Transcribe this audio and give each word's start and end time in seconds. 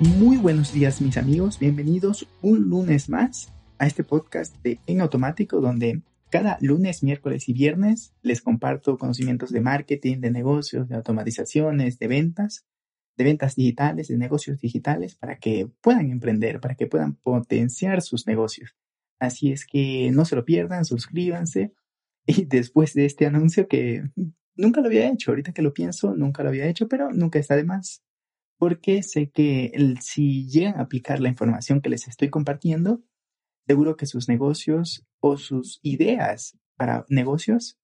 Muy 0.00 0.36
buenos 0.36 0.72
días 0.72 1.00
mis 1.00 1.16
amigos, 1.16 1.58
bienvenidos 1.58 2.28
un 2.40 2.68
lunes 2.68 3.08
más 3.08 3.52
a 3.78 3.86
este 3.88 4.04
podcast 4.04 4.54
de 4.62 4.78
En 4.86 5.00
Automático 5.00 5.60
donde 5.60 6.02
cada 6.30 6.56
lunes, 6.60 7.02
miércoles 7.02 7.48
y 7.48 7.52
viernes 7.52 8.14
les 8.22 8.40
comparto 8.40 8.96
conocimientos 8.96 9.50
de 9.50 9.60
marketing, 9.60 10.20
de 10.20 10.30
negocios, 10.30 10.88
de 10.88 10.94
automatizaciones, 10.94 11.98
de 11.98 12.06
ventas, 12.06 12.64
de 13.16 13.24
ventas 13.24 13.56
digitales, 13.56 14.06
de 14.06 14.18
negocios 14.18 14.60
digitales 14.60 15.16
para 15.16 15.40
que 15.40 15.68
puedan 15.80 16.12
emprender, 16.12 16.60
para 16.60 16.76
que 16.76 16.86
puedan 16.86 17.16
potenciar 17.16 18.00
sus 18.00 18.24
negocios. 18.28 18.76
Así 19.18 19.50
es 19.50 19.66
que 19.66 20.12
no 20.12 20.24
se 20.24 20.36
lo 20.36 20.44
pierdan, 20.44 20.84
suscríbanse. 20.84 21.72
Y 22.24 22.44
después 22.46 22.94
de 22.94 23.04
este 23.04 23.26
anuncio 23.26 23.66
que 23.66 24.04
nunca 24.54 24.80
lo 24.80 24.86
había 24.86 25.10
hecho, 25.10 25.32
ahorita 25.32 25.52
que 25.52 25.62
lo 25.62 25.74
pienso, 25.74 26.14
nunca 26.14 26.44
lo 26.44 26.50
había 26.50 26.68
hecho, 26.68 26.86
pero 26.86 27.10
nunca 27.10 27.40
está 27.40 27.56
de 27.56 27.64
más 27.64 28.04
porque 28.58 29.02
sé 29.02 29.30
que 29.30 29.72
si 30.00 30.48
llegan 30.48 30.78
a 30.78 30.82
aplicar 30.82 31.20
la 31.20 31.28
información 31.28 31.80
que 31.80 31.88
les 31.88 32.08
estoy 32.08 32.28
compartiendo, 32.28 33.02
seguro 33.66 33.96
que 33.96 34.06
sus 34.06 34.28
negocios 34.28 35.06
o 35.20 35.36
sus 35.36 35.78
ideas 35.82 36.58
para 36.76 37.04
negocios 37.08 37.78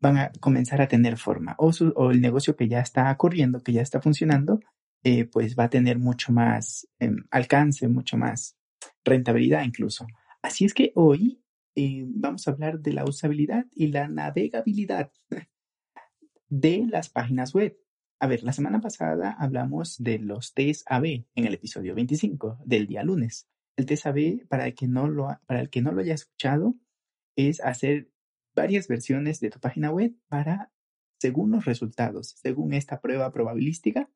van 0.00 0.18
a 0.18 0.32
comenzar 0.40 0.82
a 0.82 0.88
tener 0.88 1.16
forma 1.16 1.56
o, 1.58 2.10
el 2.10 2.20
negocio 2.20 2.56
que 2.56 2.68
ya 2.68 2.80
está 2.80 3.16
corriendo, 3.16 3.62
que 3.62 3.72
ya 3.72 3.80
está 3.80 4.02
funcionando, 4.02 4.60
eh, 5.02 5.24
pues 5.24 5.56
va 5.56 5.64
a 5.64 5.70
tener 5.70 5.98
mucho 5.98 6.32
más 6.32 6.86
em, 6.98 7.24
alcance, 7.30 7.88
mucho 7.88 8.18
más 8.18 8.56
rentabilidad 9.04 9.64
incluso. 9.64 10.06
Así 10.42 10.66
es 10.66 10.74
que 10.74 10.92
hoy 10.94 11.42
eh, 11.74 12.04
vamos 12.06 12.46
a 12.46 12.50
hablar 12.50 12.80
de 12.80 12.92
la 12.92 13.04
usabilidad 13.04 13.66
y 13.74 13.88
la 13.88 14.08
navegabilidad 14.08 15.10
de 16.48 16.86
las 16.90 17.08
páginas 17.08 17.54
web. 17.54 17.76
A 18.20 18.26
ver, 18.26 18.42
la 18.42 18.52
semana 18.52 18.80
pasada 18.80 19.32
hablamos 19.32 19.98
de 19.98 20.18
los 20.18 20.54
test 20.54 20.86
AB 20.90 21.26
en 21.34 21.46
el 21.46 21.54
episodio 21.54 21.94
25 21.94 22.58
del 22.64 22.86
día 22.86 23.02
lunes. 23.02 23.48
El 23.76 23.86
test 23.86 24.06
AB, 24.06 24.46
para 24.48 24.66
el 24.66 24.74
que 24.74 24.86
no 24.86 25.08
lo, 25.08 25.28
para 25.46 25.60
el 25.60 25.68
que 25.68 25.82
no 25.82 25.92
lo 25.92 26.00
haya 26.00 26.14
escuchado, 26.14 26.74
es 27.36 27.60
hacer 27.60 28.08
varias 28.54 28.86
versiones 28.86 29.40
de 29.40 29.50
tu 29.50 29.58
página 29.58 29.90
web 29.90 30.14
para, 30.28 30.72
según 31.18 31.50
los 31.50 31.64
resultados, 31.64 32.34
según 32.40 32.72
esta 32.72 33.00
prueba 33.00 33.32
probabilística, 33.32 34.08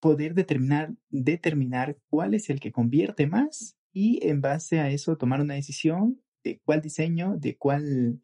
poder 0.00 0.34
determinar, 0.34 0.94
determinar 1.10 1.98
cuál 2.08 2.34
es 2.34 2.48
el 2.48 2.60
que 2.60 2.70
convierte 2.70 3.26
más 3.26 3.76
y 3.92 4.24
en 4.26 4.40
base 4.40 4.78
a 4.78 4.88
eso 4.90 5.18
tomar 5.18 5.40
una 5.40 5.54
decisión 5.54 6.22
de 6.44 6.60
cuál 6.64 6.80
diseño, 6.80 7.36
de 7.36 7.56
cuál 7.56 8.22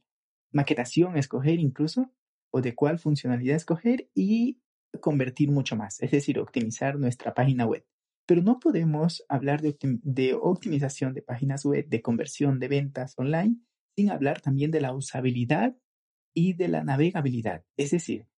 maquetación 0.52 1.16
escoger 1.16 1.58
incluso 1.58 2.12
o 2.54 2.60
de 2.60 2.76
cuál 2.76 3.00
funcionalidad 3.00 3.56
escoger 3.56 4.08
y 4.14 4.60
convertir 5.00 5.50
mucho 5.50 5.74
más, 5.74 6.00
es 6.00 6.12
decir, 6.12 6.38
optimizar 6.38 7.00
nuestra 7.00 7.34
página 7.34 7.66
web. 7.66 7.84
Pero 8.26 8.42
no 8.42 8.60
podemos 8.60 9.24
hablar 9.28 9.60
de, 9.60 10.34
optimización 10.40 11.14
de 11.14 11.22
páginas 11.22 11.64
web, 11.64 11.88
de 11.88 12.00
conversión 12.00 12.60
de 12.60 12.68
ventas 12.68 13.14
online, 13.16 13.56
sin 13.96 14.08
hablar 14.08 14.40
también 14.40 14.70
de 14.70 14.80
la 14.80 14.94
usabilidad 14.94 15.76
y 16.32 16.52
de 16.52 16.68
la 16.68 16.84
navegabilidad. 16.84 17.64
Es 17.76 17.90
decir, 17.90 18.28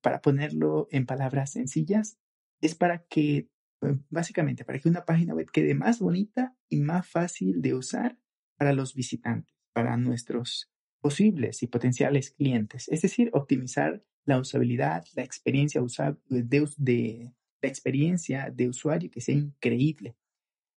para 0.00 0.22
ponerlo 0.22 0.88
en 0.90 1.04
palabras 1.04 1.52
sencillas, 1.52 2.18
es 2.62 2.74
para 2.74 3.04
que, 3.10 3.50
eh, 3.82 3.98
básicamente, 4.08 4.64
para 4.64 4.78
que 4.78 4.88
una 4.88 5.04
página 5.04 5.34
web 5.34 5.50
quede 5.52 5.74
más 5.74 5.98
bonita 5.98 6.56
y 6.70 6.80
más 6.80 7.06
fácil 7.06 7.60
de 7.60 7.74
usar 7.74 8.18
para 8.56 8.72
los 8.72 8.94
visitantes, 8.94 9.54
para 9.74 9.98
nuestros 9.98 10.72
posibles 11.00 11.62
y 11.62 11.66
potenciales 11.68 12.30
clientes, 12.30 12.88
es 12.88 13.02
decir, 13.02 13.30
optimizar 13.32 14.02
la 14.24 14.38
usabilidad, 14.38 15.04
la 15.14 15.22
experiencia 15.22 15.80
de, 18.50 18.68
usuario 18.68 19.10
que 19.10 19.20
sea 19.20 19.34
increíble. 19.34 20.16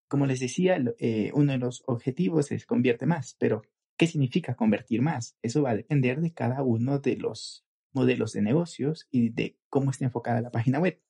Como 0.08 0.26
les 0.26 0.40
decía, 0.40 0.82
eh, 0.98 1.30
uno 1.34 1.52
de 1.52 1.58
los 1.58 1.82
objetivos 1.86 2.50
es 2.52 2.66
convierte 2.66 3.06
más, 3.06 3.36
pero 3.38 3.62
¿qué 3.96 4.06
significa 4.06 4.56
convertir 4.56 5.02
más? 5.02 5.36
Eso 5.42 5.62
va 5.62 5.70
a 5.70 5.76
depender 5.76 6.20
de 6.20 6.32
cada 6.32 6.62
uno 6.62 6.98
de 6.98 7.16
los 7.16 7.66
modelos 7.92 8.32
de 8.32 8.42
negocios 8.42 9.06
y 9.10 9.30
de 9.30 9.58
cómo 9.68 9.90
está 9.90 10.06
enfocada 10.06 10.40
la 10.40 10.50
página 10.50 10.80
web. 10.80 11.00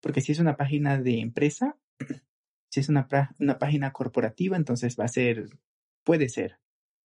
Porque 0.00 0.20
si 0.20 0.32
es 0.32 0.40
una 0.40 0.56
página 0.56 1.00
de 1.00 1.20
empresa, 1.20 1.78
si 2.68 2.80
es 2.80 2.88
una 2.88 3.08
página 3.60 3.92
corporativa, 3.92 4.56
entonces 4.56 4.96
va 4.98 5.04
a 5.04 5.08
ser, 5.08 5.50
puede 6.04 6.28
ser 6.28 6.61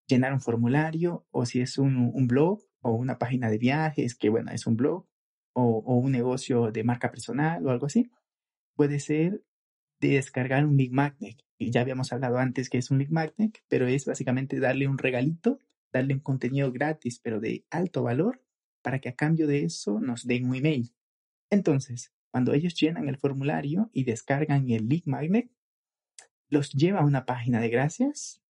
llenar 0.07 0.33
un 0.33 0.41
formulario 0.41 1.27
o 1.31 1.47
si 1.47 1.61
es 1.61 1.79
un, 1.79 2.13
blog 2.27 2.63
o 2.81 2.93
una 2.93 3.19
página 3.19 3.51
de 3.51 3.59
viajes, 3.59 4.15
que 4.15 4.29
bueno, 4.29 4.53
es 4.53 4.67
un 4.67 4.77
blog 4.77 5.07
o, 5.53 5.63
o, 5.79 5.97
un 5.97 6.13
negocio 6.13 6.71
de 6.71 6.85
marca 6.85 7.11
personal 7.11 7.67
o 7.67 7.71
algo 7.71 7.87
así, 7.87 8.11
puede 8.75 9.01
ser 9.01 9.43
descargar 10.01 10.67
un 10.67 10.77
link 10.77 10.93
magnet. 10.93 11.43
Y 11.59 11.71
ya 11.71 11.81
habíamos 11.81 12.13
hablado 12.13 12.39
antes 12.39 12.69
que 12.69 12.79
es 12.79 12.91
un 12.91 12.99
link 12.99 13.11
magnet, 13.11 13.63
pero 13.69 13.87
es 13.87 14.05
básicamente 14.05 14.61
darle 14.61 14.89
un 14.89 14.99
regalito, 14.99 15.59
darle 15.93 16.15
un 16.15 16.21
contenido 16.21 16.71
gratis, 16.71 17.19
pero 17.23 17.41
de 17.41 17.65
alto 17.71 18.03
valor, 18.03 18.43
para 18.83 19.01
que 19.01 19.09
a 19.09 19.17
cambio 19.17 19.47
de 19.47 19.65
eso 19.65 20.01
nos 20.01 20.27
den 20.27 20.47
un 20.47 20.55
email. 20.55 20.93
Entonces, 21.51 22.13
cuando 22.31 22.53
ellos 22.53 22.75
llenan 22.75 23.09
el 23.09 23.17
formulario 23.17 23.91
y 23.93 24.05
descargan 24.05 24.71
el 24.71 24.89
link 24.89 25.07
magnet, 25.07 25.51
los 26.49 26.71
lleva 26.73 27.01
a 27.01 27.05
una 27.05 27.25
página 27.25 27.61
de 27.61 27.69
gracias 27.69 28.43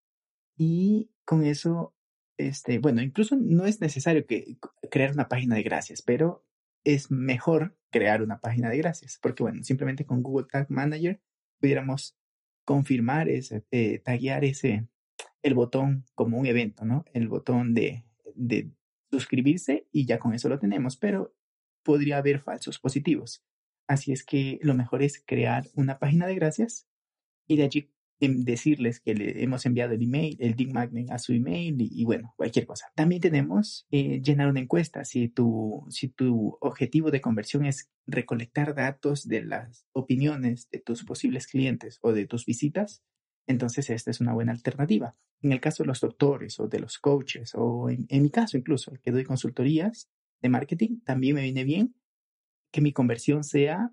y 0.56 1.10
con 1.26 1.44
eso, 1.44 1.94
este, 2.38 2.78
bueno, 2.78 3.02
incluso 3.02 3.36
no 3.36 3.66
es 3.66 3.80
necesario 3.82 4.26
que 4.26 4.56
crear 4.90 5.12
una 5.12 5.28
página 5.28 5.56
de 5.56 5.62
gracias, 5.62 6.00
pero 6.00 6.46
es 6.84 7.10
mejor 7.10 7.76
crear 7.90 8.22
una 8.22 8.40
página 8.40 8.70
de 8.70 8.78
gracias, 8.78 9.18
porque 9.20 9.42
bueno, 9.42 9.62
simplemente 9.64 10.06
con 10.06 10.22
Google 10.22 10.46
Tag 10.50 10.70
Manager 10.70 11.20
pudiéramos 11.60 12.16
confirmar 12.64 13.28
ese, 13.28 13.64
eh, 13.70 13.98
taguear 13.98 14.44
ese, 14.44 14.88
el 15.42 15.54
botón 15.54 16.04
como 16.14 16.38
un 16.38 16.46
evento, 16.46 16.84
¿no? 16.84 17.04
El 17.12 17.28
botón 17.28 17.74
de, 17.74 18.04
de 18.34 18.70
suscribirse 19.10 19.88
y 19.92 20.06
ya 20.06 20.18
con 20.18 20.32
eso 20.32 20.48
lo 20.48 20.58
tenemos, 20.58 20.96
pero 20.96 21.34
podría 21.82 22.18
haber 22.18 22.40
falsos 22.40 22.78
positivos. 22.78 23.44
Así 23.88 24.12
es 24.12 24.24
que 24.24 24.58
lo 24.62 24.74
mejor 24.74 25.02
es 25.02 25.22
crear 25.24 25.66
una 25.74 25.98
página 25.98 26.26
de 26.26 26.34
gracias 26.34 26.88
y 27.46 27.56
de 27.56 27.64
allí 27.64 27.90
decirles 28.20 29.00
que 29.00 29.14
le 29.14 29.42
hemos 29.42 29.66
enviado 29.66 29.92
el 29.94 30.02
email, 30.02 30.36
el 30.40 30.56
link 30.56 30.72
magnet 30.72 31.10
a 31.10 31.18
su 31.18 31.32
email 31.32 31.76
y, 31.78 32.04
bueno, 32.04 32.34
cualquier 32.36 32.66
cosa. 32.66 32.86
También 32.94 33.20
tenemos 33.20 33.86
eh, 33.90 34.20
llenar 34.22 34.48
una 34.48 34.60
encuesta. 34.60 35.04
Si 35.04 35.28
tu, 35.28 35.84
si 35.90 36.08
tu 36.08 36.56
objetivo 36.60 37.10
de 37.10 37.20
conversión 37.20 37.64
es 37.64 37.90
recolectar 38.06 38.74
datos 38.74 39.26
de 39.28 39.44
las 39.44 39.86
opiniones 39.92 40.68
de 40.70 40.80
tus 40.80 41.04
posibles 41.04 41.46
clientes 41.46 41.98
o 42.02 42.12
de 42.12 42.26
tus 42.26 42.46
visitas, 42.46 43.02
entonces 43.46 43.90
esta 43.90 44.10
es 44.10 44.20
una 44.20 44.32
buena 44.32 44.52
alternativa. 44.52 45.16
En 45.42 45.52
el 45.52 45.60
caso 45.60 45.82
de 45.82 45.88
los 45.88 46.00
doctores 46.00 46.58
o 46.58 46.68
de 46.68 46.80
los 46.80 46.98
coaches 46.98 47.52
o 47.54 47.90
en, 47.90 48.06
en 48.08 48.22
mi 48.22 48.30
caso 48.30 48.56
incluso, 48.56 48.92
que 49.02 49.12
doy 49.12 49.24
consultorías 49.24 50.08
de 50.40 50.48
marketing, 50.48 51.00
también 51.04 51.36
me 51.36 51.42
viene 51.42 51.64
bien 51.64 51.94
que 52.72 52.80
mi 52.80 52.92
conversión 52.92 53.44
sea 53.44 53.90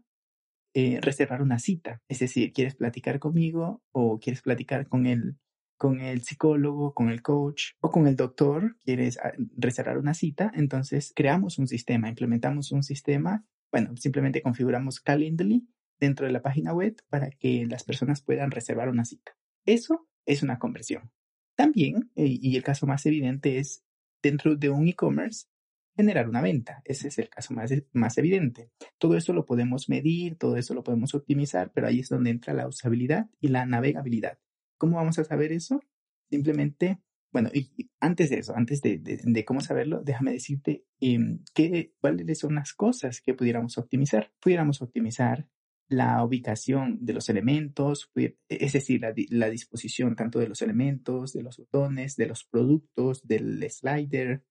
eh, 0.73 0.99
reservar 1.01 1.41
una 1.41 1.59
cita. 1.59 2.01
Es 2.07 2.19
decir, 2.19 2.51
quieres 2.53 2.75
platicar 2.75 3.19
conmigo 3.19 3.83
o 3.91 4.19
quieres 4.19 4.41
platicar 4.41 4.87
con 4.87 5.05
el, 5.05 5.37
con 5.77 6.01
el 6.01 6.23
psicólogo, 6.23 6.93
con 6.93 7.09
el 7.09 7.21
coach 7.21 7.73
o 7.79 7.91
con 7.91 8.07
el 8.07 8.15
doctor, 8.15 8.77
quieres 8.83 9.17
ah, 9.19 9.33
reservar 9.57 9.97
una 9.97 10.13
cita, 10.13 10.51
entonces 10.55 11.11
creamos 11.15 11.59
un 11.59 11.67
sistema, 11.67 12.09
implementamos 12.09 12.71
un 12.71 12.83
sistema, 12.83 13.45
bueno, 13.71 13.95
simplemente 13.97 14.41
configuramos 14.41 14.99
Calendly 14.99 15.67
dentro 15.99 16.25
de 16.25 16.31
la 16.31 16.41
página 16.41 16.73
web 16.73 16.95
para 17.09 17.29
que 17.31 17.65
las 17.67 17.83
personas 17.83 18.21
puedan 18.21 18.51
reservar 18.51 18.89
una 18.89 19.05
cita. 19.05 19.35
Eso 19.65 20.07
es 20.25 20.43
una 20.43 20.59
conversión. 20.59 21.11
También, 21.55 22.11
eh, 22.15 22.39
y 22.41 22.55
el 22.55 22.63
caso 22.63 22.87
más 22.87 23.05
evidente 23.05 23.59
es 23.59 23.83
dentro 24.21 24.55
de 24.55 24.69
un 24.69 24.87
e-commerce, 24.87 25.47
generar 25.95 26.29
una 26.29 26.41
venta. 26.41 26.81
Ese 26.85 27.07
es 27.07 27.19
el 27.19 27.29
caso 27.29 27.53
más, 27.53 27.71
más 27.93 28.17
evidente. 28.17 28.71
Todo 28.97 29.15
eso 29.15 29.33
lo 29.33 29.45
podemos 29.45 29.89
medir, 29.89 30.37
todo 30.37 30.57
eso 30.57 30.73
lo 30.73 30.83
podemos 30.83 31.13
optimizar, 31.13 31.71
pero 31.73 31.87
ahí 31.87 31.99
es 31.99 32.09
donde 32.09 32.31
entra 32.31 32.53
la 32.53 32.67
usabilidad 32.67 33.29
y 33.39 33.49
la 33.49 33.65
navegabilidad. 33.65 34.39
¿Cómo 34.77 34.97
vamos 34.97 35.19
a 35.19 35.23
saber 35.23 35.51
eso? 35.51 35.81
Simplemente, 36.29 36.99
bueno, 37.31 37.49
y 37.53 37.89
antes 37.99 38.29
de 38.29 38.39
eso, 38.39 38.55
antes 38.55 38.81
de, 38.81 38.97
de, 38.99 39.45
cómo 39.45 39.61
saberlo, 39.61 40.01
déjame 40.01 40.31
decirte 40.31 40.85
eh, 40.99 41.19
qué, 41.53 41.93
cuáles 41.99 42.39
son 42.39 42.55
las 42.55 42.73
cosas 42.73 43.21
que 43.21 43.33
pudiéramos 43.33 43.77
optimizar. 43.77 44.31
Pudiéramos 44.39 44.81
optimizar 44.81 45.47
la 45.87 46.23
ubicación 46.23 46.97
de 47.01 47.13
los 47.13 47.29
elementos, 47.29 48.11
es 48.49 48.73
decir, 48.73 49.01
la, 49.29 49.49
disposición 49.49 50.15
tanto 50.15 50.39
de 50.39 50.47
los 50.47 50.61
elementos, 50.61 51.33
de 51.33 51.43
los 51.43 51.57
botones, 51.57 52.15
de 52.15 52.27
los 52.27 52.45
productos, 52.45 53.27
del 53.27 53.63
slider, 53.69 54.43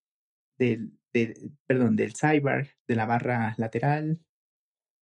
del, 0.58 0.92
perdón, 1.66 1.96
del 1.96 2.14
sidebar, 2.14 2.68
de 2.86 2.96
la 2.96 3.06
barra 3.06 3.54
lateral, 3.58 4.20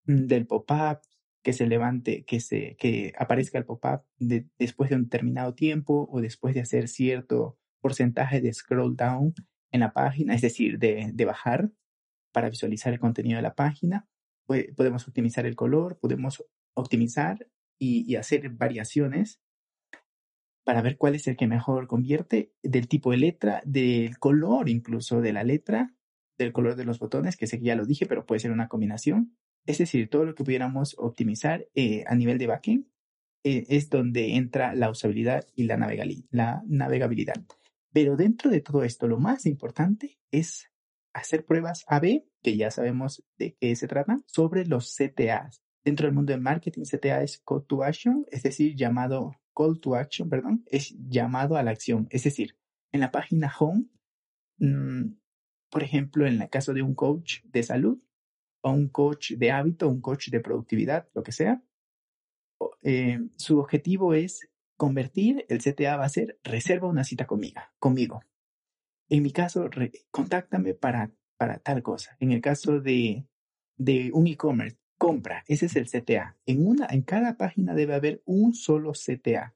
mm, 0.05 0.27
del 0.27 0.47
pop-up, 0.47 0.99
que 1.43 1.53
se 1.53 1.65
levante, 1.67 2.23
que 2.25 2.39
se, 2.39 2.75
que 2.77 3.13
aparezca 3.17 3.57
el 3.57 3.65
pop-up 3.65 4.03
después 4.59 4.89
de 4.89 4.95
un 4.95 5.03
determinado 5.03 5.55
tiempo 5.55 6.07
o 6.11 6.21
después 6.21 6.53
de 6.53 6.61
hacer 6.61 6.87
cierto 6.87 7.57
porcentaje 7.81 8.41
de 8.41 8.53
scroll 8.53 8.95
down 8.95 9.33
en 9.71 9.79
la 9.79 9.91
página, 9.91 10.35
es 10.35 10.41
decir, 10.41 10.77
de, 10.77 11.11
de 11.13 11.25
bajar 11.25 11.71
para 12.31 12.49
visualizar 12.49 12.93
el 12.93 12.99
contenido 12.99 13.37
de 13.37 13.41
la 13.43 13.55
página. 13.55 14.07
Podemos 14.45 15.07
optimizar 15.07 15.45
el 15.45 15.55
color, 15.55 15.97
podemos 15.99 16.43
optimizar 16.75 17.47
y, 17.79 18.15
hacer 18.15 18.49
variaciones 18.49 19.41
para 20.63 20.81
ver 20.81 20.97
cuál 20.97 21.15
es 21.15 21.27
el 21.27 21.35
que 21.35 21.47
mejor 21.47 21.87
convierte, 21.87 22.53
del 22.63 22.87
tipo 22.87 23.11
de 23.11 23.17
letra, 23.17 23.61
del 23.65 24.17
color 24.19 24.69
incluso 24.69 25.21
de 25.21 25.33
la 25.33 25.43
letra, 25.43 25.93
del 26.37 26.53
color 26.53 26.75
de 26.75 26.85
los 26.85 26.99
botones, 26.99 27.37
que 27.37 27.47
sé 27.47 27.59
que 27.59 27.65
ya 27.65 27.75
lo 27.75 27.85
dije, 27.85 28.05
pero 28.05 28.25
puede 28.25 28.39
ser 28.39 28.51
una 28.51 28.67
combinación. 28.67 29.35
Es 29.65 29.77
decir, 29.77 30.09
todo 30.09 30.25
lo 30.25 30.35
que 30.35 30.43
pudiéramos 30.43 30.95
optimizar 30.97 31.67
eh, 31.75 32.03
a 32.07 32.15
nivel 32.15 32.37
de 32.37 32.47
backend 32.47 32.85
eh, 33.43 33.65
es 33.69 33.89
donde 33.89 34.35
entra 34.35 34.73
la 34.75 34.89
usabilidad 34.89 35.47
y 35.55 35.63
la, 35.63 35.77
la 36.31 36.63
navegabilidad. 36.67 37.43
Pero 37.93 38.15
dentro 38.15 38.49
de 38.49 38.61
todo 38.61 38.83
esto, 38.83 39.07
lo 39.07 39.19
más 39.19 39.45
importante 39.45 40.19
es 40.31 40.71
hacer 41.13 41.45
pruebas 41.45 41.83
A-B, 41.87 42.25
que 42.41 42.57
ya 42.57 42.71
sabemos 42.71 43.23
de 43.37 43.55
qué 43.59 43.75
se 43.75 43.87
trata, 43.87 44.19
sobre 44.25 44.65
los 44.65 44.95
CTAs. 44.95 45.61
Dentro 45.83 46.07
del 46.07 46.15
mundo 46.15 46.31
de 46.31 46.39
marketing, 46.39 46.83
CTA 46.83 47.23
es 47.23 47.39
call 47.39 47.65
to 47.65 47.83
action, 47.83 48.25
es 48.31 48.43
decir, 48.43 48.75
llamado 48.75 49.40
call 49.53 49.79
to 49.79 49.95
action, 49.95 50.29
perdón, 50.29 50.63
es 50.67 50.95
llamado 51.09 51.55
a 51.55 51.63
la 51.63 51.71
acción. 51.71 52.07
Es 52.09 52.23
decir, 52.23 52.57
en 52.91 53.01
la 53.01 53.11
página 53.11 53.51
home, 53.57 53.85
mm, 54.57 55.13
por 55.69 55.83
ejemplo, 55.83 56.25
en 56.27 56.41
el 56.41 56.49
caso 56.49 56.73
de 56.73 56.81
un 56.81 56.95
coach 56.95 57.41
de 57.43 57.63
salud 57.63 58.01
o 58.63 58.71
un 58.71 58.89
coach 58.89 59.31
de 59.33 59.51
hábito, 59.51 59.87
un 59.87 60.01
coach 60.01 60.29
de 60.29 60.39
productividad, 60.39 61.07
lo 61.13 61.23
que 61.23 61.31
sea, 61.31 61.63
eh, 62.83 63.19
su 63.37 63.59
objetivo 63.59 64.13
es 64.13 64.47
convertir, 64.77 65.45
el 65.47 65.61
CTA 65.61 65.97
va 65.97 66.05
a 66.05 66.09
ser 66.09 66.39
reserva 66.43 66.87
una 66.87 67.03
cita 67.03 67.27
conmigo, 67.27 67.61
conmigo. 67.79 68.21
En 69.09 69.23
mi 69.23 69.31
caso, 69.31 69.69
contáctame 70.09 70.73
para, 70.73 71.11
para 71.37 71.59
tal 71.59 71.83
cosa. 71.83 72.15
En 72.19 72.31
el 72.31 72.41
caso 72.41 72.79
de, 72.79 73.27
de 73.77 74.09
un 74.13 74.27
e-commerce, 74.27 74.80
compra, 75.01 75.43
ese 75.47 75.65
es 75.65 75.75
el 75.77 75.89
CTA. 75.89 76.37
En, 76.45 76.67
una, 76.67 76.85
en 76.91 77.01
cada 77.01 77.35
página 77.35 77.73
debe 77.73 77.95
haber 77.95 78.21
un 78.23 78.53
solo 78.53 78.91
CTA 78.91 79.55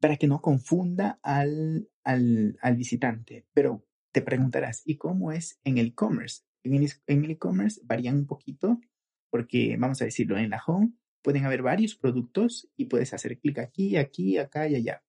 para 0.00 0.16
que 0.16 0.26
no 0.26 0.42
confunda 0.42 1.20
al, 1.22 1.88
al, 2.02 2.76
visitante. 2.76 3.46
Pero 3.54 3.86
te 4.10 4.22
preguntarás, 4.22 4.82
¿y 4.84 4.96
cómo 4.96 5.30
es 5.30 5.60
en 5.62 5.78
el 5.78 5.86
e-commerce? 5.86 6.42
En 6.64 6.74
el 6.74 7.30
e-commerce 7.30 7.80
varían 7.84 8.16
un 8.16 8.26
poquito 8.26 8.80
porque, 9.30 9.76
vamos 9.78 10.02
a 10.02 10.06
decirlo, 10.06 10.36
en 10.38 10.50
la 10.50 10.60
home 10.66 10.90
pueden 11.22 11.44
haber 11.44 11.62
varios 11.62 11.94
productos 11.94 12.68
y 12.76 12.86
puedes 12.86 13.14
hacer 13.14 13.38
clic 13.38 13.60
aquí, 13.60 13.96
aquí, 13.96 14.38
acá 14.38 14.66
y 14.66 14.74
allá. 14.74 15.04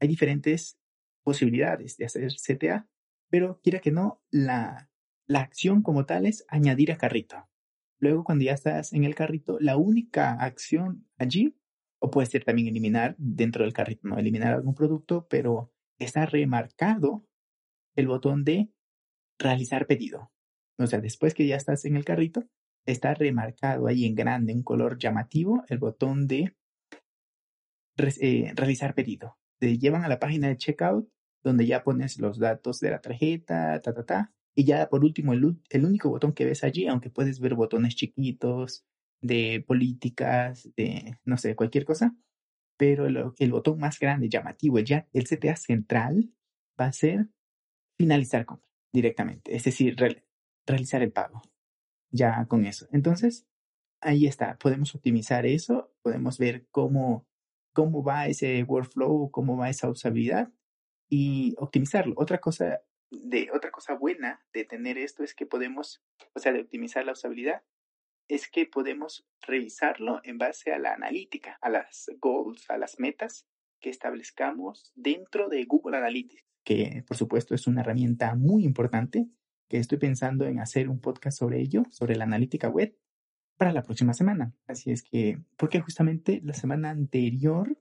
Hay 0.00 0.08
diferentes 0.08 0.76
posibilidades 1.22 1.98
de 1.98 2.06
hacer 2.06 2.32
CTA, 2.32 2.88
pero 3.30 3.60
quiera 3.62 3.78
que 3.78 3.92
no, 3.92 4.24
la, 4.32 4.90
la 5.28 5.42
acción 5.42 5.82
como 5.82 6.04
tal 6.04 6.26
es 6.26 6.44
añadir 6.48 6.90
a 6.90 6.98
carrito. 6.98 7.48
Luego, 7.98 8.24
cuando 8.24 8.44
ya 8.44 8.52
estás 8.52 8.92
en 8.92 9.04
el 9.04 9.14
carrito, 9.14 9.58
la 9.60 9.76
única 9.76 10.32
acción 10.32 11.06
allí, 11.18 11.56
o 11.98 12.10
puede 12.10 12.26
ser 12.26 12.44
también 12.44 12.68
eliminar 12.68 13.14
dentro 13.18 13.64
del 13.64 13.72
carrito, 13.72 14.08
no 14.08 14.18
eliminar 14.18 14.54
algún 14.54 14.74
producto, 14.74 15.26
pero 15.28 15.72
está 15.98 16.26
remarcado 16.26 17.26
el 17.94 18.06
botón 18.06 18.44
de 18.44 18.70
realizar 19.38 19.86
pedido. 19.86 20.30
O 20.78 20.86
sea, 20.86 21.00
después 21.00 21.34
que 21.34 21.46
ya 21.46 21.56
estás 21.56 21.84
en 21.86 21.96
el 21.96 22.04
carrito, 22.04 22.44
está 22.84 23.14
remarcado 23.14 23.86
ahí 23.86 24.04
en 24.04 24.14
grande, 24.14 24.52
un 24.52 24.62
color 24.62 24.98
llamativo, 24.98 25.64
el 25.68 25.78
botón 25.78 26.26
de 26.26 26.54
eh, 27.96 28.52
realizar 28.54 28.94
pedido. 28.94 29.38
Te 29.58 29.78
llevan 29.78 30.04
a 30.04 30.08
la 30.08 30.18
página 30.18 30.48
de 30.48 30.56
checkout 30.56 31.08
donde 31.42 31.66
ya 31.66 31.82
pones 31.82 32.18
los 32.18 32.38
datos 32.38 32.80
de 32.80 32.90
la 32.90 33.00
tarjeta, 33.00 33.80
ta, 33.80 33.94
ta, 33.94 34.04
ta. 34.04 34.34
Y 34.56 34.64
ya 34.64 34.88
por 34.88 35.04
último, 35.04 35.34
el, 35.34 35.60
el 35.68 35.84
único 35.84 36.08
botón 36.08 36.32
que 36.32 36.46
ves 36.46 36.64
allí, 36.64 36.86
aunque 36.86 37.10
puedes 37.10 37.40
ver 37.40 37.54
botones 37.54 37.94
chiquitos 37.94 38.86
de 39.20 39.62
políticas, 39.66 40.70
de 40.76 41.18
no 41.24 41.36
sé, 41.36 41.54
cualquier 41.54 41.84
cosa, 41.84 42.16
pero 42.78 43.06
el, 43.06 43.50
botón 43.50 43.78
más 43.78 43.98
grande, 43.98 44.28
llamativo, 44.28 44.78
el, 44.78 44.86
ya, 44.86 45.08
el 45.12 45.24
CTA 45.24 45.56
central, 45.56 46.32
va 46.80 46.86
a 46.86 46.92
ser 46.92 47.28
finalizar 47.98 48.46
compra 48.46 48.70
directamente, 48.92 49.54
es 49.54 49.64
decir, 49.64 49.96
realizar 50.66 51.02
el 51.02 51.12
pago 51.12 51.42
ya 52.10 52.46
con 52.46 52.64
eso. 52.64 52.86
Entonces, 52.92 53.46
ahí 54.00 54.26
está, 54.26 54.56
podemos 54.58 54.94
optimizar 54.94 55.46
eso, 55.46 55.92
podemos 56.02 56.38
ver 56.38 56.66
cómo, 56.70 57.26
cómo 57.72 58.02
va 58.02 58.26
ese 58.26 58.62
workflow, 58.62 59.30
cómo 59.30 59.56
va 59.56 59.70
esa 59.70 59.88
usabilidad 59.90 60.50
y 61.08 61.54
optimizarlo. 61.58 62.14
Otra 62.16 62.38
cosa 62.38 62.80
de 63.10 63.50
otra 63.52 63.70
cosa 63.70 63.94
buena 63.94 64.44
de 64.52 64.64
tener 64.64 64.98
esto 64.98 65.22
es 65.22 65.34
que 65.34 65.46
podemos, 65.46 66.02
o 66.34 66.40
sea, 66.40 66.52
de 66.52 66.60
optimizar 66.60 67.04
la 67.04 67.12
usabilidad, 67.12 67.62
es 68.28 68.48
que 68.48 68.66
podemos 68.66 69.26
revisarlo 69.40 70.20
en 70.24 70.38
base 70.38 70.72
a 70.72 70.78
la 70.78 70.94
analítica, 70.94 71.58
a 71.60 71.70
las 71.70 72.10
goals, 72.20 72.68
a 72.70 72.78
las 72.78 72.98
metas 72.98 73.46
que 73.80 73.90
establezcamos 73.90 74.92
dentro 74.96 75.48
de 75.48 75.64
Google 75.64 75.96
Analytics, 75.96 76.44
que 76.64 77.04
por 77.06 77.16
supuesto 77.16 77.54
es 77.54 77.68
una 77.68 77.82
herramienta 77.82 78.34
muy 78.34 78.64
importante, 78.64 79.28
que 79.68 79.78
estoy 79.78 79.98
pensando 79.98 80.46
en 80.46 80.58
hacer 80.58 80.88
un 80.88 81.00
podcast 81.00 81.38
sobre 81.38 81.60
ello, 81.60 81.84
sobre 81.90 82.16
la 82.16 82.24
analítica 82.24 82.68
web, 82.68 82.96
para 83.56 83.72
la 83.72 83.82
próxima 83.82 84.12
semana. 84.12 84.52
Así 84.66 84.90
es 84.90 85.02
que, 85.02 85.38
porque 85.56 85.80
justamente 85.80 86.40
la 86.44 86.54
semana 86.54 86.90
anterior 86.90 87.78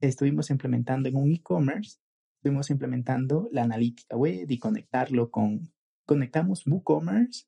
estuvimos 0.00 0.50
implementando 0.50 1.08
en 1.08 1.16
un 1.16 1.32
e-commerce 1.32 1.98
estuvimos 2.46 2.70
implementando 2.70 3.48
la 3.50 3.64
analítica 3.64 4.16
web 4.16 4.48
y 4.48 4.58
conectarlo 4.60 5.32
con, 5.32 5.72
conectamos 6.06 6.64
WooCommerce 6.64 7.46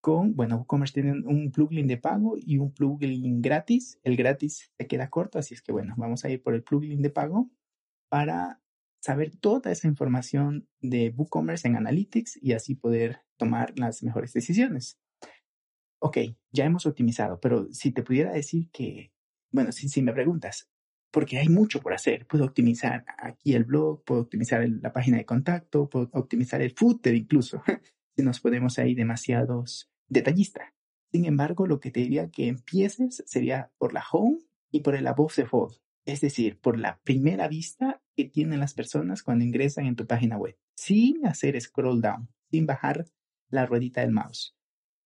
con, 0.00 0.36
bueno, 0.36 0.58
WooCommerce 0.58 0.94
tiene 0.94 1.12
un 1.26 1.50
plugin 1.50 1.88
de 1.88 1.96
pago 1.96 2.36
y 2.36 2.58
un 2.58 2.72
plugin 2.72 3.42
gratis. 3.42 3.98
El 4.04 4.16
gratis 4.16 4.70
se 4.78 4.86
queda 4.86 5.10
corto, 5.10 5.40
así 5.40 5.54
es 5.54 5.62
que 5.62 5.72
bueno, 5.72 5.94
vamos 5.96 6.24
a 6.24 6.30
ir 6.30 6.40
por 6.40 6.54
el 6.54 6.62
plugin 6.62 7.02
de 7.02 7.10
pago 7.10 7.50
para 8.08 8.60
saber 9.00 9.34
toda 9.36 9.72
esa 9.72 9.88
información 9.88 10.68
de 10.80 11.12
WooCommerce 11.16 11.66
en 11.66 11.74
Analytics 11.74 12.38
y 12.40 12.52
así 12.52 12.76
poder 12.76 13.22
tomar 13.36 13.76
las 13.76 14.04
mejores 14.04 14.32
decisiones. 14.32 15.00
Ok, 16.00 16.18
ya 16.52 16.64
hemos 16.64 16.86
optimizado, 16.86 17.40
pero 17.40 17.66
si 17.72 17.90
te 17.90 18.04
pudiera 18.04 18.32
decir 18.32 18.70
que, 18.70 19.12
bueno, 19.50 19.72
si, 19.72 19.88
si 19.88 20.00
me 20.00 20.12
preguntas, 20.12 20.71
porque 21.12 21.38
hay 21.38 21.48
mucho 21.48 21.80
por 21.80 21.92
hacer. 21.92 22.26
Puedo 22.26 22.44
optimizar 22.44 23.04
aquí 23.18 23.54
el 23.54 23.64
blog, 23.64 24.02
puedo 24.02 24.22
optimizar 24.22 24.66
la 24.68 24.92
página 24.92 25.18
de 25.18 25.26
contacto, 25.26 25.88
puedo 25.88 26.10
optimizar 26.12 26.60
el 26.62 26.72
footer 26.72 27.14
incluso, 27.14 27.62
si 28.16 28.22
nos 28.24 28.40
podemos 28.40 28.78
ahí 28.78 28.94
demasiados 28.94 29.90
detallistas. 30.08 30.72
Sin 31.12 31.26
embargo, 31.26 31.66
lo 31.66 31.78
que 31.78 31.90
te 31.90 32.00
diría 32.00 32.30
que 32.30 32.48
empieces 32.48 33.22
sería 33.26 33.70
por 33.78 33.92
la 33.92 34.02
home 34.10 34.38
y 34.70 34.80
por 34.80 34.94
el 34.94 35.06
above 35.06 35.34
the 35.34 35.46
fold, 35.46 35.76
es 36.06 36.22
decir, 36.22 36.58
por 36.58 36.78
la 36.78 36.98
primera 37.04 37.46
vista 37.46 38.02
que 38.16 38.24
tienen 38.24 38.60
las 38.60 38.72
personas 38.72 39.22
cuando 39.22 39.44
ingresan 39.44 39.84
en 39.84 39.96
tu 39.96 40.06
página 40.06 40.38
web, 40.38 40.56
sin 40.74 41.26
hacer 41.26 41.60
scroll 41.60 42.00
down, 42.00 42.28
sin 42.50 42.64
bajar 42.64 43.04
la 43.50 43.66
ruedita 43.66 44.00
del 44.00 44.12
mouse. 44.12 44.56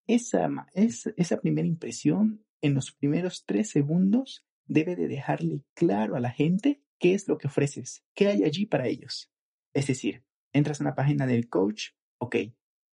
Esa, 0.07 0.49
esa 0.73 1.41
primera 1.41 1.67
impresión 1.67 2.45
en 2.61 2.73
los 2.73 2.93
primeros 2.93 3.43
tres 3.45 3.69
segundos 3.69 4.46
debe 4.67 4.95
de 4.95 5.07
dejarle 5.07 5.61
claro 5.73 6.15
a 6.15 6.19
la 6.19 6.31
gente 6.31 6.81
qué 6.99 7.13
es 7.13 7.27
lo 7.27 7.37
que 7.37 7.47
ofreces, 7.47 8.03
qué 8.13 8.27
hay 8.27 8.43
allí 8.43 8.65
para 8.65 8.87
ellos. 8.87 9.31
Es 9.73 9.87
decir, 9.87 10.23
entras 10.53 10.81
a 10.81 10.83
una 10.83 10.95
página 10.95 11.27
del 11.27 11.49
coach, 11.49 11.89
ok, 12.19 12.35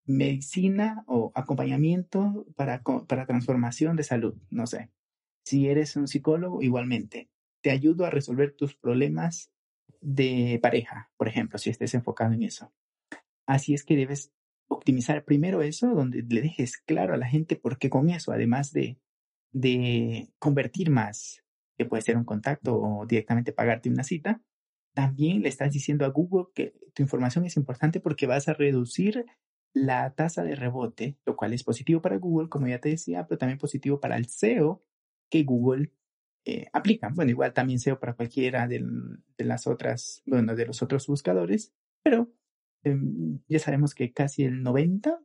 medicina 0.06 1.04
o 1.08 1.32
acompañamiento 1.36 2.46
para, 2.56 2.82
para 2.82 3.26
transformación 3.26 3.96
de 3.96 4.04
salud, 4.04 4.36
no 4.50 4.68
sé. 4.68 4.92
Si 5.46 5.68
eres 5.68 5.96
un 5.96 6.08
psicólogo, 6.08 6.62
igualmente, 6.62 7.30
te 7.62 7.72
ayudo 7.72 8.06
a 8.06 8.10
resolver 8.10 8.54
tus 8.56 8.76
problemas 8.76 9.52
de 10.02 10.60
pareja, 10.62 11.12
por 11.18 11.28
ejemplo, 11.28 11.58
si 11.58 11.70
estés 11.70 11.94
enfocado 11.94 12.34
en 12.34 12.44
eso. 12.44 12.74
Así 13.46 13.74
es 13.74 13.84
que 13.84 13.96
debes 13.96 14.34
optimizar 14.68 15.24
primero 15.24 15.62
eso, 15.62 15.94
donde 15.94 16.24
le 16.24 16.42
dejes 16.42 16.78
claro 16.78 17.14
a 17.14 17.18
la 17.18 17.28
gente 17.28 17.56
porque 17.56 17.90
con 17.90 18.10
eso, 18.10 18.32
además 18.32 18.74
de, 18.74 19.00
de 19.52 20.30
convertir 20.40 20.90
más 20.90 21.43
que 21.78 21.86
puede 21.86 22.04
ser 22.04 22.18
un 22.18 22.26
contacto 22.26 22.76
o 22.76 23.06
directamente 23.06 23.54
pagarte 23.54 23.90
una 23.90 24.04
cita, 24.04 24.42
también 24.94 25.42
le 25.42 25.50
estás 25.50 25.72
diciendo 25.72 26.06
a 26.06 26.10
Google 26.10 26.48
que 26.54 26.74
tu 26.94 27.02
información 27.02 27.46
es 27.46 27.58
importante 27.58 28.00
porque 28.00 28.28
vas 28.28 28.48
a 28.48 28.54
reducir 28.54 29.26
la 29.74 30.14
tasa 30.14 30.44
de 30.44 30.56
rebote, 30.56 31.18
lo 31.26 31.36
cual 31.36 31.54
es 31.54 31.64
positivo 31.64 32.02
para 32.02 32.18
Google, 32.18 32.50
como 32.50 32.68
ya 32.68 32.80
te 32.80 32.90
decía, 32.90 33.26
pero 33.28 33.40
también 33.40 33.58
positivo 33.58 34.00
para 34.00 34.18
el 34.18 34.28
SEO, 34.28 34.84
que 35.30 35.44
Google 35.44 35.92
eh, 36.46 36.68
aplica. 36.74 37.10
Bueno, 37.14 37.32
igual 37.32 37.54
también 37.54 37.80
SEO 37.80 38.00
para 38.00 38.14
cualquiera 38.14 38.68
de, 38.68 38.86
las 39.38 39.66
otras, 39.66 40.22
bueno, 40.26 40.56
de 40.56 40.68
los 40.68 40.84
otros 40.84 41.08
buscadores, 41.08 41.74
pero 42.04 42.32
em, 42.84 43.40
ya 43.48 43.60
sabemos 43.60 43.96
que 43.96 44.14
casi 44.14 44.44
el 44.44 44.62
90, 44.62 45.20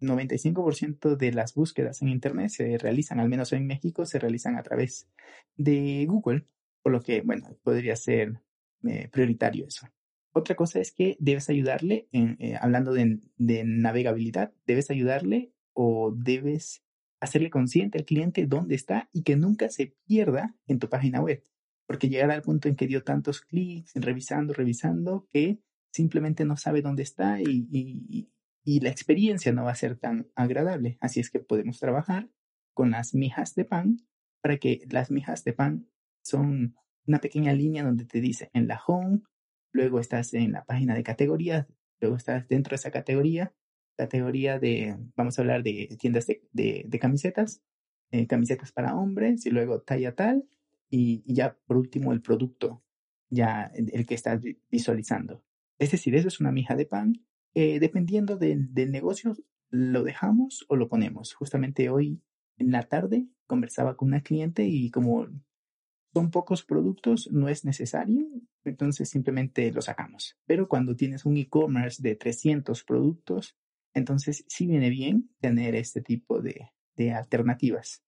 95% 0.00 1.16
de 1.16 1.32
las 1.32 1.54
búsquedas 1.54 2.02
en 2.02 2.08
Internet 2.08 2.50
se 2.50 2.78
realizan, 2.78 3.20
al 3.20 3.28
menos 3.28 3.52
en 3.52 3.66
México, 3.66 4.06
se 4.06 4.18
realizan 4.18 4.56
a 4.56 4.62
través 4.62 5.08
de 5.56 6.06
Google, 6.06 6.46
por 6.82 6.92
lo 6.92 7.00
que, 7.00 7.22
bueno, 7.22 7.56
podría 7.62 7.96
ser 7.96 8.40
eh, 8.84 9.08
prioritario 9.10 9.66
eso. 9.66 9.88
Otra 10.32 10.54
cosa 10.54 10.78
es 10.78 10.92
que 10.92 11.16
debes 11.18 11.48
ayudarle, 11.48 12.06
en, 12.12 12.36
eh, 12.38 12.56
hablando 12.60 12.92
de, 12.92 13.18
navegabilidad, 13.38 14.52
debes 14.66 14.90
ayudarle 14.90 15.52
o 15.72 16.14
debes 16.16 16.84
hacerle 17.20 17.50
consciente 17.50 17.98
al 17.98 18.04
cliente 18.04 18.46
dónde 18.46 18.76
está 18.76 19.08
y 19.12 19.22
que 19.22 19.36
nunca 19.36 19.68
se 19.68 19.96
pierda 20.06 20.54
en 20.66 20.78
tu 20.78 20.88
página 20.88 21.20
web. 21.20 21.42
Porque 21.86 22.08
llegará 22.08 22.34
al 22.34 22.42
punto 22.42 22.68
en 22.68 22.76
que 22.76 22.86
dio 22.86 23.02
tantos 23.02 23.40
clics, 23.40 23.92
revisando, 23.94 24.52
revisando, 24.52 25.26
que 25.30 25.58
simplemente 25.90 26.44
no 26.44 26.56
sabe 26.56 26.82
dónde 26.82 27.02
está 27.02 27.40
y, 27.40 28.28
y 28.68 28.80
la 28.80 28.90
experiencia 28.90 29.50
no 29.50 29.64
va 29.64 29.70
a 29.70 29.76
ser 29.76 29.96
tan 29.96 30.28
agradable. 30.34 30.98
Así 31.00 31.20
es 31.20 31.30
que 31.30 31.40
podemos 31.40 31.80
trabajar 31.80 32.28
con 32.74 32.90
las 32.90 33.14
mijas 33.14 33.54
de 33.54 33.64
pan 33.64 33.96
para 34.42 34.58
que 34.58 34.82
las 34.90 35.10
mijas 35.10 35.42
de 35.42 35.54
pan 35.54 35.88
son 36.22 36.76
una 37.06 37.18
pequeña 37.18 37.54
línea 37.54 37.82
donde 37.82 38.04
te 38.04 38.20
dice 38.20 38.50
en 38.52 38.68
la 38.68 38.78
home, 38.86 39.22
luego 39.72 40.00
estás 40.00 40.34
en 40.34 40.52
la 40.52 40.66
página 40.66 40.94
de 40.94 41.02
categorías, 41.02 41.66
luego 41.98 42.16
estás 42.16 42.46
dentro 42.46 42.72
de 42.72 42.76
esa 42.76 42.90
categoría, 42.90 43.54
categoría 43.96 44.58
de, 44.58 44.98
vamos 45.16 45.38
a 45.38 45.42
hablar 45.42 45.62
de 45.62 45.96
tiendas 45.98 46.26
de, 46.26 46.42
de, 46.52 46.98
camisetas, 46.98 47.62
eh, 48.10 48.26
camisetas 48.26 48.70
para 48.70 48.96
hombres 48.96 49.46
y 49.46 49.50
luego 49.50 49.80
talla 49.80 50.14
tal 50.14 50.46
y, 50.90 51.22
ya 51.24 51.56
por 51.64 51.78
último 51.78 52.12
el 52.12 52.20
producto, 52.20 52.84
ya 53.30 53.72
el 53.74 54.04
que 54.04 54.14
estás 54.14 54.42
visualizando. 54.70 55.42
Es 55.78 55.92
decir, 55.92 56.14
eso 56.16 56.28
es 56.28 56.38
una 56.38 56.52
mija 56.52 56.76
de 56.76 56.84
pan. 56.84 57.14
Eh, 57.54 57.80
dependiendo 57.80 58.36
del 58.36 58.90
negocio, 58.90 59.36
lo 59.70 60.02
dejamos 60.02 60.64
o 60.68 60.76
lo 60.76 60.88
ponemos. 60.88 61.34
Justamente 61.34 61.90
hoy 61.90 62.20
en 62.56 62.70
la 62.70 62.84
tarde 62.84 63.26
conversaba 63.46 63.96
con 63.96 64.08
una 64.08 64.22
cliente 64.22 64.64
y 64.66 64.90
como 64.90 65.26
son 66.14 66.30
pocos 66.30 66.64
productos, 66.64 67.28
no 67.30 67.48
es 67.48 67.64
necesario, 67.64 68.26
entonces 68.64 69.08
simplemente 69.08 69.70
lo 69.72 69.82
sacamos. 69.82 70.36
Pero 70.46 70.68
cuando 70.68 70.96
tienes 70.96 71.24
un 71.24 71.36
e-commerce 71.36 72.02
de 72.02 72.16
300 72.16 72.82
productos, 72.84 73.56
entonces 73.94 74.44
sí 74.48 74.66
viene 74.66 74.90
bien 74.90 75.30
tener 75.40 75.74
este 75.74 76.00
tipo 76.00 76.40
de, 76.40 76.70
de 76.96 77.12
alternativas. 77.12 78.02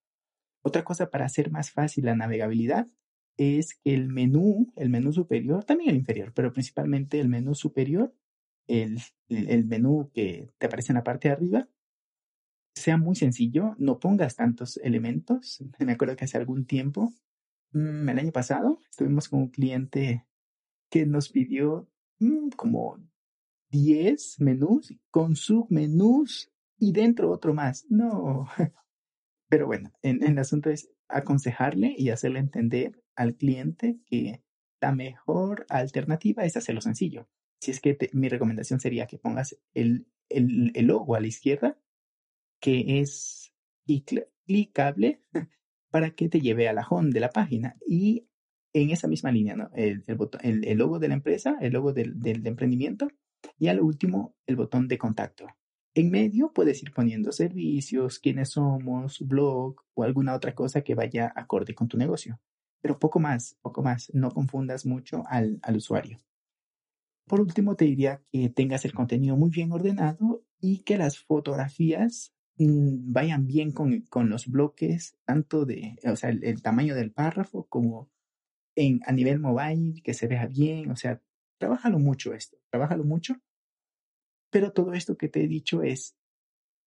Otra 0.62 0.84
cosa 0.84 1.10
para 1.10 1.26
hacer 1.26 1.50
más 1.50 1.70
fácil 1.70 2.06
la 2.06 2.16
navegabilidad 2.16 2.88
es 3.36 3.74
que 3.74 3.94
el 3.94 4.08
menú, 4.08 4.72
el 4.76 4.90
menú 4.90 5.12
superior, 5.12 5.64
también 5.64 5.90
el 5.90 5.96
inferior, 5.96 6.32
pero 6.34 6.52
principalmente 6.52 7.20
el 7.20 7.28
menú 7.28 7.54
superior, 7.54 8.14
el, 8.66 9.00
el 9.30 9.64
menú 9.64 10.10
que 10.12 10.50
te 10.58 10.66
aparece 10.66 10.92
en 10.92 10.96
la 10.96 11.04
parte 11.04 11.28
de 11.28 11.34
arriba, 11.34 11.68
sea 12.74 12.96
muy 12.96 13.16
sencillo, 13.16 13.74
no 13.78 13.98
pongas 13.98 14.36
tantos 14.36 14.78
elementos. 14.78 15.64
Me 15.78 15.92
acuerdo 15.92 16.16
que 16.16 16.24
hace 16.24 16.38
algún 16.38 16.66
tiempo 16.66 17.12
Mm, 17.72 18.08
el 18.08 18.18
año 18.18 18.32
pasado 18.32 18.80
estuvimos 18.90 19.28
con 19.28 19.42
un 19.42 19.48
cliente 19.48 20.26
que 20.90 21.06
nos 21.06 21.28
pidió 21.28 21.88
mm, 22.18 22.50
como 22.56 22.98
10 23.70 24.40
menús 24.40 24.94
con 25.10 25.36
submenús 25.36 26.50
y 26.78 26.92
dentro 26.92 27.30
otro 27.30 27.54
más. 27.54 27.86
No. 27.88 28.48
Pero 29.48 29.66
bueno, 29.66 29.92
en, 30.02 30.22
el 30.24 30.38
asunto 30.38 30.70
es 30.70 30.90
aconsejarle 31.08 31.94
y 31.96 32.10
hacerle 32.10 32.40
entender 32.40 33.02
al 33.14 33.36
cliente 33.36 34.00
que 34.06 34.42
la 34.80 34.92
mejor 34.92 35.66
alternativa 35.68 36.44
es 36.44 36.56
hacerlo 36.56 36.80
sencillo. 36.80 37.28
Si 37.60 37.70
es 37.70 37.80
que 37.80 37.96
mi 38.12 38.28
recomendación 38.28 38.80
sería 38.80 39.06
que 39.06 39.18
pongas 39.18 39.56
el, 39.74 40.06
el, 40.28 40.72
logo 40.86 41.14
a 41.14 41.20
la 41.20 41.26
izquierda, 41.26 41.78
que 42.60 43.00
es 43.00 43.52
clicable 44.46 45.22
para 45.90 46.10
que 46.10 46.28
te 46.28 46.40
lleve 46.40 46.68
a 46.68 46.72
la 46.72 46.86
de 47.02 47.20
la 47.20 47.30
página 47.30 47.76
y 47.86 48.26
en 48.72 48.90
esa 48.90 49.08
misma 49.08 49.32
línea, 49.32 49.56
¿no? 49.56 49.70
El, 49.74 50.04
el, 50.06 50.64
el, 50.64 50.78
logo 50.78 50.98
de 50.98 51.08
la 51.08 51.14
empresa, 51.14 51.56
el 51.60 51.72
logo 51.72 51.92
del, 51.92 52.20
del, 52.20 52.46
emprendimiento 52.46 53.08
y 53.58 53.68
al 53.68 53.80
último 53.80 54.36
el 54.46 54.56
botón 54.56 54.86
de 54.86 54.98
contacto. 54.98 55.46
En 55.92 56.10
medio 56.10 56.52
puedes 56.52 56.80
ir 56.84 56.92
poniendo 56.92 57.32
servicios, 57.32 58.20
quiénes 58.20 58.50
somos, 58.50 59.18
blog 59.26 59.82
o 59.94 60.04
alguna 60.04 60.34
otra 60.34 60.54
cosa 60.54 60.82
que 60.82 60.94
vaya 60.94 61.32
acorde 61.34 61.74
con 61.74 61.88
tu 61.88 61.98
negocio. 61.98 62.38
Pero 62.80 62.98
poco 62.98 63.18
más, 63.18 63.58
poco 63.60 63.82
más, 63.82 64.08
no 64.14 64.30
confundas 64.30 64.86
mucho 64.86 65.24
al, 65.26 65.58
al 65.62 65.76
usuario. 65.76 66.18
Por 67.30 67.40
último, 67.40 67.76
te 67.76 67.86
diría 67.86 68.20
que 68.30 68.50
tengas 68.50 68.84
el 68.84 68.92
contenido 68.92 69.36
muy 69.36 69.50
bien 69.50 69.72
ordenado 69.72 70.44
y 70.60 70.82
que 70.82 70.98
las 70.98 71.18
fotografías 71.18 72.34
Mm, 72.60 73.12
vayan 73.14 73.46
bien 73.46 73.72
con, 73.72 74.02
con, 74.02 74.28
los 74.28 74.46
bloques, 74.46 75.16
tanto 75.24 75.64
de, 75.64 75.96
o 76.04 76.14
sea, 76.14 76.28
el, 76.28 76.60
tamaño 76.60 76.94
del 76.94 77.10
párrafo 77.10 77.66
como 77.68 78.10
en, 78.76 79.00
a 79.06 79.12
nivel 79.12 79.40
mobile, 79.40 80.02
que 80.02 80.12
se 80.12 80.26
vea 80.26 80.46
bien, 80.46 80.90
o 80.90 80.96
sea, 80.96 81.22
trabájalo 81.58 81.98
mucho 81.98 82.34
esto, 82.34 82.58
trabájalo 82.68 83.04
mucho, 83.04 83.36
pero 84.50 84.72
todo 84.74 84.92
esto 84.92 85.16
que 85.16 85.30
te 85.30 85.42
he 85.42 85.48
dicho 85.48 85.82
es 85.82 86.18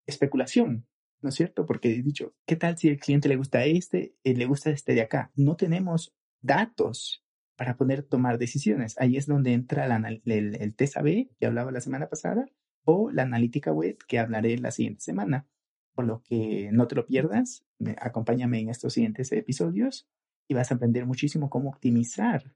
especulación, 0.06 0.86
¿no 1.24 1.30
es 1.30 1.36
cierto? 1.36 1.66
Porque 1.66 1.90
he 1.90 2.04
dicho, 2.04 2.36
¿qué 2.46 2.56
tal 2.56 2.78
si 2.78 2.90
el 2.90 3.00
cliente 3.00 3.28
le 3.28 3.38
gusta 3.38 3.66
este, 3.66 4.16
eh, 4.24 4.36
le 4.36 4.46
gusta 4.46 4.70
este 4.70 4.94
de 4.94 5.02
acá? 5.02 5.32
No 5.34 5.56
tenemos 5.56 6.16
datos 6.40 7.23
para 7.56 7.78
poder 7.78 8.04
tomar 8.04 8.38
decisiones. 8.38 8.96
Ahí 9.00 9.18
es 9.18 9.28
donde 9.28 9.54
entra 9.54 9.86
el, 9.86 10.22
el, 10.26 10.76
TESAB 10.76 11.30
que 11.40 11.46
hablaba 11.46 11.72
la 11.72 11.82
semana 11.82 12.10
pasada 12.10 12.46
o 12.84 13.12
la 13.12 13.24
analítica 13.24 13.72
web 13.72 13.98
que 14.08 14.20
hablaré 14.20 14.58
la 14.58 14.72
siguiente 14.72 15.02
semana 15.02 15.48
por 15.94 16.06
lo 16.06 16.24
que 16.24 16.70
no 16.72 16.88
te 16.88 16.96
lo 16.96 17.06
pierdas. 17.06 17.66
Acompáñame 17.98 18.60
en 18.60 18.70
estos 18.70 18.94
siguientes 18.94 19.32
episodios 19.32 20.08
y 20.48 20.54
vas 20.54 20.72
a 20.72 20.76
aprender 20.76 21.06
muchísimo 21.06 21.50
cómo 21.50 21.70
optimizar 21.70 22.56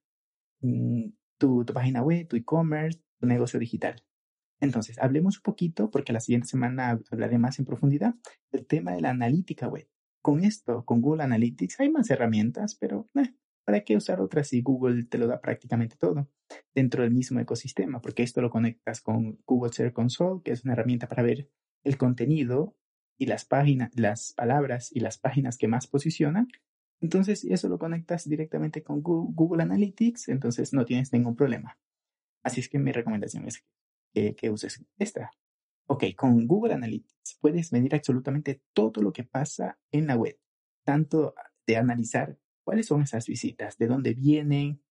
mm, 0.61 1.09
tu, 1.37 1.63
tu 1.65 1.73
página 1.73 2.01
web, 2.01 2.27
tu 2.27 2.35
e-commerce, 2.35 3.01
tu 3.19 3.27
negocio 3.27 3.59
digital. 3.59 4.03
Entonces, 4.59 4.97
hablemos 4.97 5.37
un 5.37 5.43
poquito, 5.43 5.91
porque 5.91 6.13
la 6.13 6.19
siguiente 6.19 6.47
semana 6.47 6.99
hablaré 7.11 7.37
más 7.37 7.59
en 7.59 7.65
profundidad, 7.65 8.15
del 8.51 8.65
tema 8.65 8.93
de 8.93 9.01
la 9.01 9.11
analítica 9.11 9.67
web. 9.67 9.87
Con 10.21 10.43
esto, 10.43 10.83
con 10.83 11.01
Google 11.01 11.23
Analytics, 11.23 11.79
hay 11.79 11.89
más 11.89 12.09
herramientas, 12.09 12.75
pero 12.75 13.07
eh, 13.15 13.35
¿para 13.67 13.81
qué 13.81 13.97
usar 13.97 14.21
otras 14.21 14.47
si 14.47 14.61
Google 14.61 15.03
te 15.03 15.17
lo 15.17 15.27
da 15.27 15.41
prácticamente 15.41 15.97
todo 15.97 16.29
dentro 16.73 17.03
del 17.03 17.11
mismo 17.11 17.41
ecosistema? 17.41 18.01
Porque 18.01 18.23
esto 18.23 18.41
lo 18.41 18.49
conectas 18.49 19.01
con 19.01 19.41
Google 19.45 19.73
Search 19.73 19.91
Console, 19.91 20.41
que 20.41 20.53
es 20.53 20.63
una 20.63 20.71
herramienta 20.71 21.09
para 21.09 21.21
ver 21.21 21.49
el 21.83 21.97
contenido 21.97 22.77
y 23.17 23.25
las 23.25 23.43
páginas, 23.43 23.91
las 23.93 24.31
palabras 24.31 24.89
y 24.93 25.01
las 25.01 25.17
páginas 25.17 25.57
que 25.57 25.67
más 25.67 25.85
posicionan. 25.85 26.47
Entonces, 27.01 27.43
eso 27.43 27.67
lo 27.67 27.77
conectas 27.77 28.29
directamente 28.29 28.83
con 28.83 29.01
Google 29.01 29.63
Analytics, 29.63 30.29
entonces 30.29 30.71
no 30.71 30.85
tienes 30.85 31.11
ningún 31.11 31.35
problema. 31.35 31.77
Así 32.43 32.61
es 32.61 32.69
que 32.69 32.79
mi 32.79 32.93
recomendación 32.93 33.49
es 33.49 33.65
que, 34.13 34.33
que 34.33 34.49
uses 34.49 34.81
esta. 34.97 35.31
Ok, 35.87 36.05
con 36.15 36.47
Google 36.47 36.73
Analytics 36.73 37.37
puedes 37.41 37.73
medir 37.73 37.93
absolutamente 37.95 38.61
todo 38.71 39.01
lo 39.01 39.11
que 39.11 39.25
pasa 39.25 39.77
en 39.91 40.07
la 40.07 40.15
web, 40.15 40.39
tanto 40.85 41.35
de 41.65 41.75
analizar 41.75 42.37
cuáles 42.67 42.87
son 42.87 43.01
esas 43.01 43.25
visitas, 43.25 43.77
de 43.77 43.87
dónde 43.87 44.13
vienen, 44.13 44.81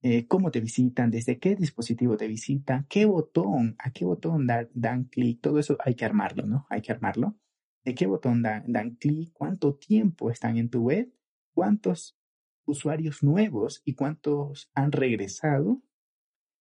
eh, 0.00 0.26
cómo 0.26 0.50
te 0.50 0.60
visitan, 0.60 1.10
desde 1.10 1.38
qué 1.38 1.54
dispositivo 1.54 2.16
te 2.16 2.26
visitan, 2.26 2.86
qué 2.88 3.04
botón, 3.04 3.76
a 3.78 3.90
qué 3.90 4.06
botón 4.06 4.46
dan 4.46 5.04
clic, 5.04 5.42
todo 5.42 5.58
eso 5.58 5.76
hay 5.84 5.94
que 5.94 6.06
armarlo, 6.06 6.46
¿no? 6.46 6.66
Hay 6.70 6.80
que 6.80 6.92
armarlo. 6.92 7.36
¿De 7.84 7.94
qué 7.94 8.06
botón 8.06 8.40
dan 8.40 8.96
clic? 8.98 9.30
¿Cuánto 9.34 9.74
tiempo 9.74 10.30
están 10.30 10.56
en 10.56 10.70
tu 10.70 10.84
web? 10.84 11.12
¿Cuántos 11.52 12.16
usuarios 12.64 13.22
nuevos 13.22 13.82
y 13.84 13.92
cuántos 13.92 14.70
han 14.72 14.90
regresado? 14.90 15.82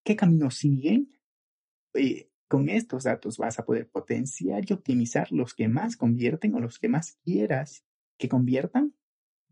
¿Qué 0.04 0.18
camino 0.18 0.51
siguen? 0.51 1.18
Eh, 1.94 2.30
con 2.50 2.68
estos 2.68 3.06
datos 3.06 3.38
vas 3.38 3.58
a 3.58 3.63
poder 3.63 3.89
potenciar 3.89 4.65
y 4.68 4.74
optimizar 4.74 5.32
los 5.32 5.54
que 5.54 5.70
más 5.70 5.96
convierten 5.96 6.56
o 6.56 6.60
los 6.60 6.77
que 6.77 6.89
más 6.89 7.13
quieras 7.24 7.86
que 8.18 8.27
conviertan. 8.27 8.94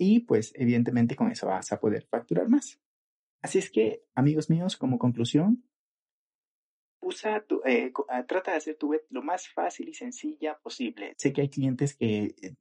Y 0.03 0.19
pues 0.19 0.51
evidentemente 0.55 1.15
con 1.15 1.31
eso 1.31 1.47
vas 1.47 1.71
a 1.71 1.79
poder 1.79 2.05
facturar 2.11 2.49
más. 2.49 2.77
Así 3.41 3.57
es 3.57 3.71
que, 3.71 4.03
amigos 4.15 4.49
míos, 4.49 4.75
como 4.75 4.99
conclusión, 4.99 5.63
usa 7.01 7.41
tu, 7.45 7.61
eh, 7.65 7.93
ah, 8.09 8.25
trata 8.25 8.51
de 8.51 8.57
hacer 8.57 8.75
tu 8.75 8.89
web 8.89 9.01
lo 9.09 9.21
más 9.21 9.47
fácil 9.47 9.87
y 9.87 9.93
sencilla 9.93 10.59
posible. 10.61 11.13
Sé 11.17 11.31
que 11.31 11.41
hay 11.41 11.49
clientes 11.49 11.95
que 11.95 12.35
eh, 12.41 12.55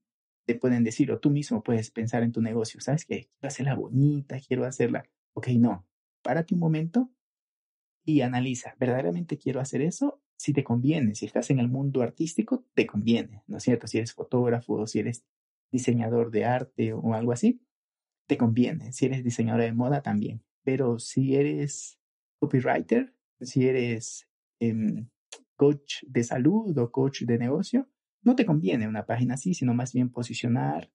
te 0.46 0.54
pueden 0.54 0.84
decir, 0.84 1.10
o 1.10 1.18
tú 1.18 1.30
mismo 1.30 1.64
puedes 1.64 1.90
pensar 1.90 2.22
en 2.22 2.30
tu 2.30 2.40
negocio, 2.40 2.80
¿sabes 2.80 3.04
qué? 3.04 3.28
Quiero 3.38 3.48
hacerla 3.48 3.74
bonita, 3.74 4.38
quiero 4.46 4.64
hacerla. 4.64 5.04
Ok, 5.34 5.48
no, 5.58 5.84
párate 6.22 6.54
un 6.54 6.60
momento 6.60 7.10
y 8.04 8.20
analiza, 8.20 8.76
¿verdaderamente 8.78 9.36
quiero 9.36 9.58
hacer 9.58 9.82
eso? 9.82 10.22
Si 10.36 10.52
te 10.52 10.62
conviene, 10.62 11.16
si 11.16 11.26
estás 11.26 11.50
en 11.50 11.58
el 11.58 11.68
mundo 11.68 12.02
artístico, 12.02 12.64
te 12.74 12.86
conviene, 12.86 13.42
¿no 13.48 13.56
es 13.56 13.64
cierto? 13.64 13.88
Si 13.88 13.98
eres 13.98 14.12
fotógrafo, 14.12 14.86
si 14.86 15.00
eres 15.00 15.24
diseñador 15.72 16.30
de 16.30 16.44
arte 16.44 16.92
o 16.92 17.14
algo 17.14 17.32
así, 17.32 17.60
te 18.28 18.36
conviene. 18.36 18.92
Si 18.92 19.06
eres 19.06 19.24
diseñador 19.24 19.62
de 19.62 19.72
moda 19.72 20.02
también. 20.02 20.42
Pero 20.62 20.98
si 20.98 21.34
eres 21.34 21.98
copywriter, 22.38 23.14
si 23.40 23.66
eres 23.66 24.28
em, 24.60 25.08
coach 25.56 26.04
de 26.06 26.22
salud 26.22 26.76
o 26.78 26.92
coach 26.92 27.22
de 27.22 27.38
negocio, 27.38 27.88
no 28.22 28.36
te 28.36 28.46
conviene 28.46 28.86
una 28.86 29.06
página 29.06 29.34
así, 29.34 29.54
sino 29.54 29.74
más 29.74 29.92
bien 29.92 30.10
posicionar 30.10 30.92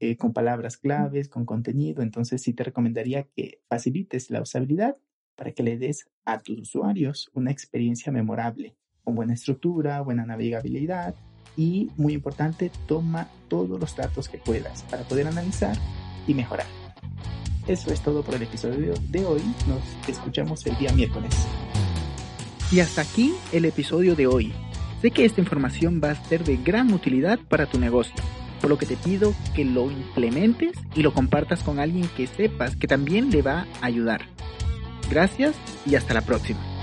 eh, 0.00 0.16
con 0.16 0.32
palabras 0.32 0.78
claves, 0.78 1.28
con 1.28 1.44
contenido. 1.44 2.02
Entonces 2.02 2.42
sí 2.42 2.54
te 2.54 2.64
recomendaría 2.64 3.24
que 3.24 3.60
facilites 3.68 4.30
la 4.30 4.40
usabilidad 4.40 4.96
para 5.36 5.52
que 5.52 5.62
le 5.62 5.76
des 5.76 6.08
a 6.24 6.40
tus 6.40 6.60
usuarios 6.60 7.30
una 7.34 7.50
experiencia 7.50 8.12
memorable, 8.12 8.76
con 9.02 9.14
buena 9.14 9.34
estructura, 9.34 10.00
buena 10.00 10.24
navegabilidad 10.24 11.14
y, 11.56 11.90
muy 11.96 12.12
importante, 12.14 12.70
toma 12.86 13.28
todos 13.48 13.78
los 13.78 13.94
datos 13.96 14.28
que 14.28 14.38
puedas 14.38 14.82
para 14.84 15.04
poder 15.04 15.26
analizar 15.26 15.76
y 16.26 16.34
mejorar. 16.34 16.66
Eso 17.66 17.92
es 17.92 18.00
todo 18.00 18.22
por 18.22 18.34
el 18.34 18.42
episodio 18.42 18.94
de 19.08 19.24
hoy. 19.24 19.42
Nos 19.66 19.80
escuchamos 20.08 20.66
el 20.66 20.76
día 20.76 20.92
miércoles. 20.92 21.34
Y 22.70 22.80
hasta 22.80 23.02
aquí 23.02 23.34
el 23.52 23.64
episodio 23.64 24.14
de 24.14 24.26
hoy. 24.26 24.52
Sé 25.00 25.10
que 25.10 25.24
esta 25.24 25.40
información 25.40 26.00
va 26.02 26.10
a 26.10 26.24
ser 26.28 26.44
de 26.44 26.56
gran 26.56 26.92
utilidad 26.92 27.38
para 27.38 27.66
tu 27.66 27.78
negocio, 27.78 28.14
por 28.60 28.70
lo 28.70 28.78
que 28.78 28.86
te 28.86 28.96
pido 28.96 29.34
que 29.54 29.64
lo 29.64 29.90
implementes 29.90 30.72
y 30.94 31.02
lo 31.02 31.12
compartas 31.12 31.62
con 31.62 31.78
alguien 31.78 32.08
que 32.16 32.26
sepas 32.26 32.76
que 32.76 32.86
también 32.86 33.30
le 33.30 33.42
va 33.42 33.66
a 33.80 33.86
ayudar. 33.86 34.22
Gracias 35.10 35.54
y 35.86 35.94
hasta 35.94 36.14
la 36.14 36.22
próxima. 36.22 36.73